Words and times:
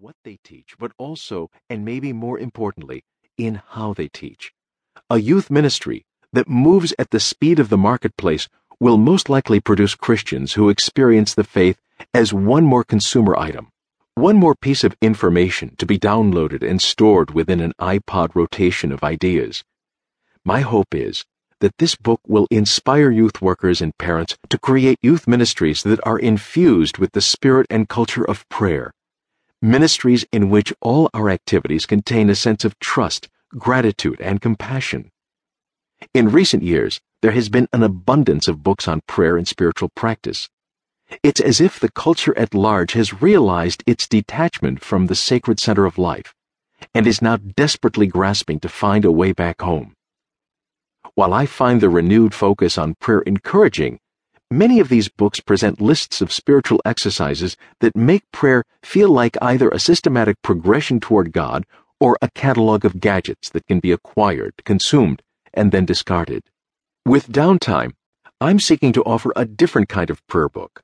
what 0.00 0.14
they 0.22 0.38
teach, 0.44 0.76
but 0.78 0.92
also, 0.96 1.50
and 1.68 1.84
maybe 1.84 2.12
more 2.12 2.38
importantly, 2.38 3.02
in 3.36 3.60
how 3.70 3.92
they 3.92 4.06
teach. 4.06 4.52
A 5.10 5.18
youth 5.18 5.50
ministry 5.50 6.04
that 6.32 6.48
moves 6.48 6.94
at 7.00 7.10
the 7.10 7.18
speed 7.18 7.58
of 7.58 7.68
the 7.68 7.76
marketplace 7.76 8.48
will 8.78 8.96
most 8.96 9.28
likely 9.28 9.58
produce 9.58 9.96
Christians 9.96 10.52
who 10.52 10.68
experience 10.68 11.34
the 11.34 11.42
faith 11.42 11.80
as 12.14 12.32
one 12.32 12.64
more 12.64 12.84
consumer 12.84 13.36
item, 13.36 13.72
one 14.14 14.36
more 14.36 14.54
piece 14.54 14.84
of 14.84 14.96
information 15.02 15.74
to 15.78 15.86
be 15.86 15.98
downloaded 15.98 16.62
and 16.62 16.80
stored 16.80 17.32
within 17.32 17.58
an 17.58 17.72
iPod 17.80 18.36
rotation 18.36 18.92
of 18.92 19.02
ideas. 19.02 19.64
My 20.44 20.60
hope 20.60 20.94
is 20.94 21.24
that 21.58 21.78
this 21.78 21.96
book 21.96 22.20
will 22.24 22.46
inspire 22.52 23.10
youth 23.10 23.42
workers 23.42 23.80
and 23.80 23.98
parents 23.98 24.38
to 24.48 24.58
create 24.58 25.00
youth 25.02 25.26
ministries 25.26 25.82
that 25.82 25.98
are 26.06 26.20
infused 26.20 26.98
with 26.98 27.10
the 27.12 27.20
spirit 27.20 27.66
and 27.68 27.88
culture 27.88 28.22
of 28.22 28.48
prayer. 28.48 28.92
Ministries 29.60 30.24
in 30.30 30.50
which 30.50 30.72
all 30.80 31.10
our 31.12 31.28
activities 31.28 31.84
contain 31.84 32.30
a 32.30 32.36
sense 32.36 32.64
of 32.64 32.78
trust, 32.78 33.28
gratitude, 33.50 34.20
and 34.20 34.40
compassion. 34.40 35.10
In 36.14 36.30
recent 36.30 36.62
years, 36.62 37.00
there 37.22 37.32
has 37.32 37.48
been 37.48 37.66
an 37.72 37.82
abundance 37.82 38.46
of 38.46 38.62
books 38.62 38.86
on 38.86 39.00
prayer 39.08 39.36
and 39.36 39.48
spiritual 39.48 39.88
practice. 39.96 40.48
It's 41.24 41.40
as 41.40 41.60
if 41.60 41.80
the 41.80 41.90
culture 41.90 42.36
at 42.38 42.54
large 42.54 42.92
has 42.92 43.20
realized 43.20 43.82
its 43.84 44.06
detachment 44.06 44.84
from 44.84 45.06
the 45.06 45.16
sacred 45.16 45.58
center 45.58 45.86
of 45.86 45.98
life 45.98 46.34
and 46.94 47.04
is 47.04 47.20
now 47.20 47.36
desperately 47.36 48.06
grasping 48.06 48.60
to 48.60 48.68
find 48.68 49.04
a 49.04 49.10
way 49.10 49.32
back 49.32 49.60
home. 49.60 49.94
While 51.14 51.34
I 51.34 51.46
find 51.46 51.80
the 51.80 51.88
renewed 51.88 52.32
focus 52.32 52.78
on 52.78 52.94
prayer 53.00 53.22
encouraging, 53.22 53.98
many 54.50 54.80
of 54.80 54.88
these 54.88 55.08
books 55.08 55.40
present 55.40 55.80
lists 55.80 56.20
of 56.20 56.32
spiritual 56.32 56.80
exercises 56.84 57.56
that 57.80 57.96
make 57.96 58.30
prayer 58.32 58.64
feel 58.82 59.08
like 59.08 59.36
either 59.42 59.68
a 59.68 59.78
systematic 59.78 60.40
progression 60.42 61.00
toward 61.00 61.32
God 61.32 61.64
or 62.00 62.18
a 62.22 62.30
catalog 62.30 62.84
of 62.84 63.00
gadgets 63.00 63.50
that 63.50 63.66
can 63.66 63.80
be 63.80 63.92
acquired, 63.92 64.54
consumed, 64.64 65.22
and 65.52 65.72
then 65.72 65.84
discarded. 65.84 66.44
With 67.04 67.28
downtime, 67.28 67.92
I'm 68.40 68.60
seeking 68.60 68.92
to 68.92 69.04
offer 69.04 69.32
a 69.34 69.44
different 69.44 69.88
kind 69.88 70.10
of 70.10 70.26
prayer 70.26 70.48
book. 70.48 70.82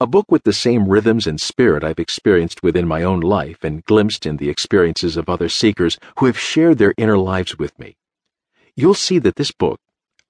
A 0.00 0.06
book 0.06 0.30
with 0.30 0.44
the 0.44 0.52
same 0.52 0.88
rhythms 0.88 1.26
and 1.26 1.40
spirit 1.40 1.84
I've 1.84 1.98
experienced 1.98 2.62
within 2.62 2.88
my 2.88 3.02
own 3.02 3.20
life 3.20 3.64
and 3.64 3.84
glimpsed 3.84 4.26
in 4.26 4.36
the 4.38 4.50
experiences 4.50 5.16
of 5.16 5.28
other 5.28 5.48
seekers 5.48 5.98
who 6.18 6.26
have 6.26 6.38
shared 6.38 6.78
their 6.78 6.94
inner 6.96 7.18
lives 7.18 7.58
with 7.58 7.78
me 7.78 7.96
you'll 8.76 8.94
see 8.94 9.18
that 9.18 9.36
this 9.36 9.50
book, 9.50 9.80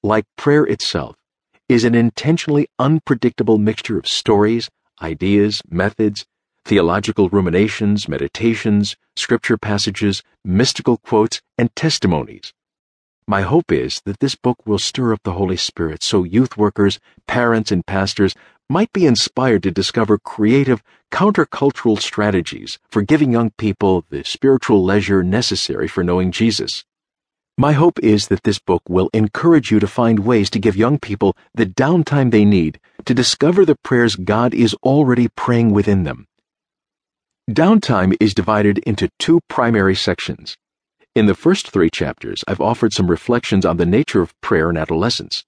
like 0.02 0.24
prayer 0.36 0.64
itself, 0.64 1.16
is 1.68 1.82
an 1.82 1.96
intentionally 1.96 2.68
unpredictable 2.78 3.58
mixture 3.58 3.98
of 3.98 4.06
stories, 4.06 4.70
ideas, 5.02 5.62
methods, 5.68 6.24
theological 6.64 7.28
ruminations, 7.28 8.08
meditations, 8.08 8.96
scripture 9.16 9.56
passages, 9.56 10.22
mystical 10.44 10.96
quotes, 10.96 11.40
and 11.58 11.74
testimonies. 11.74 12.52
My 13.26 13.42
hope 13.42 13.72
is 13.72 14.00
that 14.04 14.20
this 14.20 14.36
book 14.36 14.64
will 14.64 14.78
stir 14.78 15.12
up 15.12 15.24
the 15.24 15.32
Holy 15.32 15.56
Spirit 15.56 16.04
so 16.04 16.22
youth 16.22 16.56
workers, 16.56 17.00
parents, 17.26 17.72
and 17.72 17.84
pastors 17.84 18.36
might 18.68 18.92
be 18.92 19.04
inspired 19.04 19.64
to 19.64 19.72
discover 19.72 20.18
creative, 20.18 20.84
countercultural 21.10 22.00
strategies 22.00 22.78
for 22.88 23.02
giving 23.02 23.32
young 23.32 23.50
people 23.58 24.04
the 24.10 24.22
spiritual 24.22 24.84
leisure 24.84 25.24
necessary 25.24 25.88
for 25.88 26.04
knowing 26.04 26.30
Jesus. 26.30 26.84
My 27.58 27.72
hope 27.72 27.98
is 28.00 28.28
that 28.28 28.42
this 28.42 28.58
book 28.58 28.82
will 28.86 29.08
encourage 29.14 29.70
you 29.70 29.80
to 29.80 29.86
find 29.86 30.18
ways 30.18 30.50
to 30.50 30.58
give 30.58 30.76
young 30.76 30.98
people 30.98 31.34
the 31.54 31.64
downtime 31.64 32.30
they 32.30 32.44
need 32.44 32.78
to 33.06 33.14
discover 33.14 33.64
the 33.64 33.76
prayers 33.76 34.14
God 34.14 34.52
is 34.52 34.74
already 34.82 35.28
praying 35.36 35.72
within 35.72 36.04
them. 36.04 36.26
Downtime 37.50 38.14
is 38.20 38.34
divided 38.34 38.76
into 38.80 39.08
two 39.18 39.40
primary 39.48 39.94
sections. 39.94 40.58
In 41.14 41.24
the 41.24 41.34
first 41.34 41.70
three 41.70 41.88
chapters, 41.88 42.44
I've 42.46 42.60
offered 42.60 42.92
some 42.92 43.10
reflections 43.10 43.64
on 43.64 43.78
the 43.78 43.86
nature 43.86 44.20
of 44.20 44.38
prayer 44.42 44.68
in 44.68 44.76
adolescence. 44.76 45.42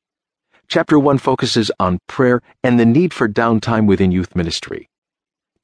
Chapter 0.66 0.98
1 0.98 1.18
focuses 1.18 1.70
on 1.78 1.98
prayer 2.06 2.40
and 2.64 2.80
the 2.80 2.86
need 2.86 3.12
for 3.12 3.28
downtime 3.28 3.86
within 3.86 4.12
youth 4.12 4.34
ministry. 4.34 4.88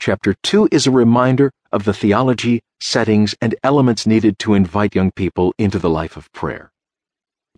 Chapter 0.07 0.35
2 0.43 0.69
is 0.71 0.87
a 0.87 0.91
reminder 0.91 1.51
of 1.73 1.85
the 1.85 1.95
theology, 1.95 2.61
settings, 2.79 3.35
and 3.41 3.55
elements 3.65 4.07
needed 4.07 4.39
to 4.41 4.53
invite 4.53 4.95
young 4.95 5.11
people 5.11 5.55
into 5.57 5.79
the 5.79 5.89
life 5.89 6.19
of 6.19 6.31
prayer. 6.33 6.73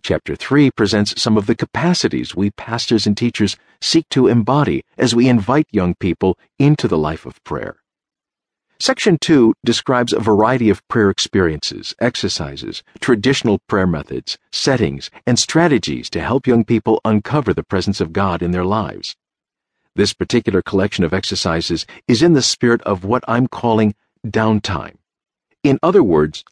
Chapter 0.01 0.33
3 0.33 0.71
presents 0.71 1.21
some 1.21 1.35
of 1.35 1.45
the 1.45 1.55
capacities 1.55 2.37
we 2.37 2.51
pastors 2.51 3.05
and 3.05 3.17
teachers 3.17 3.57
seek 3.81 4.07
to 4.11 4.27
embody 4.27 4.85
as 4.97 5.13
we 5.13 5.27
invite 5.27 5.67
young 5.71 5.93
people 5.95 6.37
into 6.57 6.87
the 6.87 6.97
life 6.97 7.25
of 7.25 7.43
prayer. 7.43 7.81
Section 8.79 9.17
2 9.19 9.53
describes 9.65 10.13
a 10.13 10.19
variety 10.21 10.69
of 10.69 10.87
prayer 10.87 11.09
experiences, 11.09 11.93
exercises, 11.99 12.81
traditional 13.01 13.59
prayer 13.67 13.87
methods, 13.87 14.37
settings, 14.53 15.11
and 15.25 15.37
strategies 15.37 16.09
to 16.11 16.21
help 16.21 16.47
young 16.47 16.63
people 16.63 17.01
uncover 17.03 17.53
the 17.53 17.65
presence 17.65 17.99
of 17.99 18.13
God 18.13 18.41
in 18.41 18.51
their 18.51 18.63
lives. 18.63 19.17
This 19.97 20.13
particular 20.13 20.61
collection 20.61 21.03
of 21.03 21.11
exercises 21.11 21.87
is 22.07 22.21
in 22.21 22.33
the 22.33 22.43
spirit 22.43 22.83
of 22.83 23.03
what 23.03 23.23
I'm 23.27 23.47
calling 23.47 23.95
downtime. 24.23 24.97
In 25.63 25.79
other 25.81 26.03
words, 26.03 26.45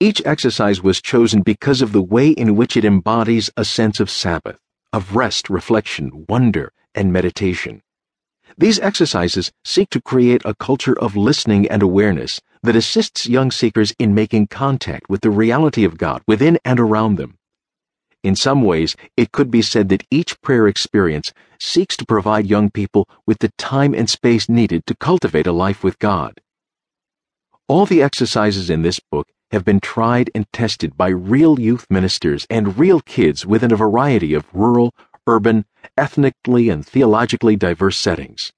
each 0.00 0.22
exercise 0.24 0.82
was 0.82 1.02
chosen 1.02 1.42
because 1.42 1.82
of 1.82 1.92
the 1.92 2.00
way 2.00 2.30
in 2.30 2.56
which 2.56 2.74
it 2.74 2.86
embodies 2.86 3.50
a 3.54 3.66
sense 3.66 4.00
of 4.00 4.08
Sabbath, 4.08 4.58
of 4.94 5.14
rest, 5.14 5.50
reflection, 5.50 6.24
wonder, 6.26 6.72
and 6.94 7.12
meditation. 7.12 7.82
These 8.56 8.80
exercises 8.80 9.52
seek 9.62 9.90
to 9.90 10.00
create 10.00 10.40
a 10.46 10.54
culture 10.54 10.98
of 10.98 11.14
listening 11.14 11.68
and 11.68 11.82
awareness 11.82 12.40
that 12.62 12.76
assists 12.76 13.28
young 13.28 13.50
seekers 13.50 13.94
in 13.98 14.14
making 14.14 14.46
contact 14.46 15.10
with 15.10 15.20
the 15.20 15.28
reality 15.28 15.84
of 15.84 15.98
God 15.98 16.22
within 16.26 16.58
and 16.64 16.80
around 16.80 17.16
them. 17.16 17.36
In 18.26 18.34
some 18.34 18.62
ways, 18.62 18.96
it 19.16 19.30
could 19.30 19.52
be 19.52 19.62
said 19.62 19.88
that 19.88 20.02
each 20.10 20.42
prayer 20.42 20.66
experience 20.66 21.32
seeks 21.60 21.96
to 21.96 22.04
provide 22.04 22.48
young 22.48 22.70
people 22.70 23.08
with 23.24 23.38
the 23.38 23.52
time 23.56 23.94
and 23.94 24.10
space 24.10 24.48
needed 24.48 24.84
to 24.86 24.96
cultivate 24.96 25.46
a 25.46 25.52
life 25.52 25.84
with 25.84 26.00
God. 26.00 26.40
All 27.68 27.86
the 27.86 28.02
exercises 28.02 28.68
in 28.68 28.82
this 28.82 28.98
book 28.98 29.28
have 29.52 29.64
been 29.64 29.78
tried 29.78 30.32
and 30.34 30.44
tested 30.52 30.96
by 30.96 31.10
real 31.10 31.60
youth 31.60 31.86
ministers 31.88 32.48
and 32.50 32.76
real 32.76 32.98
kids 33.00 33.46
within 33.46 33.72
a 33.72 33.76
variety 33.76 34.34
of 34.34 34.52
rural, 34.52 34.92
urban, 35.28 35.64
ethnically, 35.96 36.68
and 36.68 36.84
theologically 36.84 37.54
diverse 37.54 37.96
settings. 37.96 38.52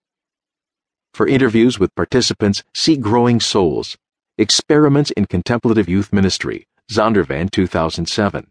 For 1.12 1.26
interviews 1.28 1.78
with 1.78 1.94
participants, 1.94 2.64
see 2.74 2.96
Growing 2.96 3.38
Souls 3.38 3.98
Experiments 4.38 5.10
in 5.10 5.26
Contemplative 5.26 5.90
Youth 5.90 6.10
Ministry, 6.10 6.66
Zondervan 6.90 7.50
2007. 7.50 8.50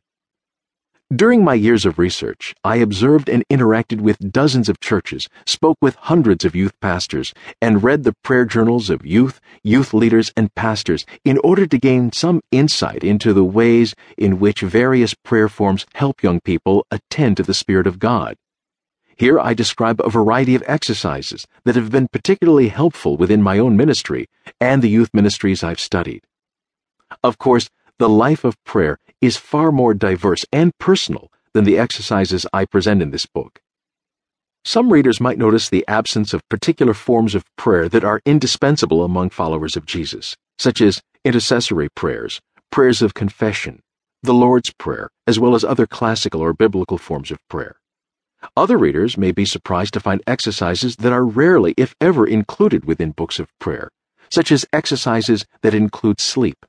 During 1.15 1.41
my 1.41 1.53
years 1.53 1.85
of 1.85 1.97
research, 1.97 2.53
I 2.65 2.75
observed 2.77 3.29
and 3.29 3.45
interacted 3.49 4.01
with 4.01 4.29
dozens 4.29 4.67
of 4.67 4.81
churches, 4.81 5.29
spoke 5.45 5.77
with 5.79 5.95
hundreds 5.95 6.43
of 6.43 6.53
youth 6.53 6.77
pastors, 6.81 7.33
and 7.61 7.81
read 7.81 8.03
the 8.03 8.11
prayer 8.25 8.43
journals 8.43 8.89
of 8.89 9.05
youth, 9.05 9.39
youth 9.63 9.93
leaders, 9.93 10.33
and 10.35 10.53
pastors 10.53 11.05
in 11.23 11.37
order 11.37 11.65
to 11.65 11.77
gain 11.77 12.11
some 12.11 12.41
insight 12.51 13.05
into 13.05 13.31
the 13.31 13.45
ways 13.45 13.95
in 14.17 14.37
which 14.37 14.59
various 14.59 15.13
prayer 15.13 15.47
forms 15.47 15.85
help 15.93 16.21
young 16.21 16.41
people 16.41 16.85
attend 16.91 17.37
to 17.37 17.43
the 17.43 17.53
Spirit 17.53 17.87
of 17.87 17.99
God. 17.99 18.35
Here 19.15 19.39
I 19.39 19.53
describe 19.53 20.01
a 20.01 20.09
variety 20.09 20.55
of 20.55 20.63
exercises 20.67 21.47
that 21.63 21.77
have 21.77 21.89
been 21.89 22.09
particularly 22.09 22.67
helpful 22.67 23.15
within 23.15 23.41
my 23.41 23.59
own 23.59 23.77
ministry 23.77 24.27
and 24.59 24.81
the 24.81 24.89
youth 24.89 25.11
ministries 25.13 25.63
I've 25.63 25.79
studied. 25.79 26.25
Of 27.23 27.37
course, 27.37 27.69
the 27.99 28.09
life 28.09 28.43
of 28.43 28.63
prayer 28.63 28.99
is 29.21 29.37
far 29.37 29.71
more 29.71 29.93
diverse 29.93 30.45
and 30.51 30.77
personal 30.77 31.31
than 31.53 31.63
the 31.63 31.79
exercises 31.79 32.45
I 32.53 32.65
present 32.65 33.01
in 33.01 33.09
this 33.09 33.25
book. 33.25 33.59
Some 34.63 34.93
readers 34.93 35.19
might 35.19 35.39
notice 35.39 35.69
the 35.69 35.85
absence 35.87 36.33
of 36.33 36.47
particular 36.49 36.93
forms 36.93 37.33
of 37.33 37.45
prayer 37.55 37.89
that 37.89 38.03
are 38.03 38.21
indispensable 38.25 39.03
among 39.03 39.31
followers 39.31 39.75
of 39.75 39.85
Jesus, 39.85 40.35
such 40.59 40.81
as 40.81 41.01
intercessory 41.25 41.89
prayers, 41.89 42.39
prayers 42.71 43.01
of 43.01 43.13
confession, 43.13 43.81
the 44.21 44.33
Lord's 44.33 44.71
Prayer, 44.73 45.09
as 45.25 45.39
well 45.39 45.55
as 45.55 45.63
other 45.63 45.87
classical 45.87 46.41
or 46.41 46.53
biblical 46.53 46.97
forms 46.97 47.31
of 47.31 47.39
prayer. 47.47 47.77
Other 48.55 48.77
readers 48.77 49.17
may 49.17 49.31
be 49.31 49.45
surprised 49.45 49.93
to 49.95 49.99
find 49.99 50.21
exercises 50.27 50.97
that 50.97 51.13
are 51.13 51.25
rarely, 51.25 51.73
if 51.77 51.95
ever, 51.99 52.27
included 52.27 52.85
within 52.85 53.11
books 53.11 53.39
of 53.39 53.57
prayer, 53.57 53.89
such 54.29 54.51
as 54.51 54.65
exercises 54.71 55.45
that 55.61 55.73
include 55.73 56.21
sleep, 56.21 56.65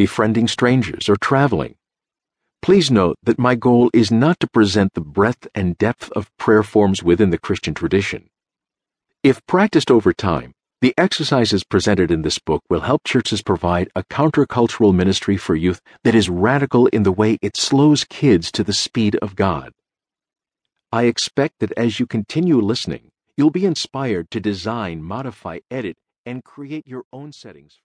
befriending 0.00 0.48
strangers, 0.48 1.10
or 1.10 1.16
traveling. 1.16 1.74
Please 2.62 2.90
note 2.90 3.18
that 3.22 3.38
my 3.38 3.54
goal 3.54 3.90
is 3.92 4.10
not 4.10 4.40
to 4.40 4.46
present 4.46 4.94
the 4.94 5.02
breadth 5.02 5.46
and 5.54 5.76
depth 5.76 6.10
of 6.12 6.34
prayer 6.38 6.62
forms 6.62 7.02
within 7.02 7.28
the 7.28 7.36
Christian 7.46 7.74
tradition. 7.74 8.30
If 9.22 9.44
practiced 9.44 9.90
over 9.90 10.14
time, 10.14 10.54
the 10.80 10.94
exercises 10.96 11.64
presented 11.64 12.10
in 12.10 12.22
this 12.22 12.38
book 12.38 12.62
will 12.70 12.80
help 12.80 13.04
churches 13.04 13.42
provide 13.42 13.90
a 13.94 14.02
countercultural 14.04 14.94
ministry 14.94 15.36
for 15.36 15.54
youth 15.54 15.82
that 16.02 16.14
is 16.14 16.30
radical 16.30 16.86
in 16.86 17.02
the 17.02 17.12
way 17.12 17.36
it 17.42 17.58
slows 17.58 18.04
kids 18.04 18.50
to 18.52 18.64
the 18.64 18.72
speed 18.72 19.16
of 19.16 19.36
God. 19.36 19.70
I 20.90 21.02
expect 21.02 21.58
that 21.58 21.72
as 21.76 22.00
you 22.00 22.06
continue 22.06 22.58
listening, 22.58 23.10
you'll 23.36 23.50
be 23.50 23.66
inspired 23.66 24.30
to 24.30 24.40
design, 24.40 25.02
modify, 25.02 25.58
edit, 25.70 25.98
and 26.24 26.42
create 26.42 26.86
your 26.86 27.04
own 27.12 27.32
settings. 27.32 27.78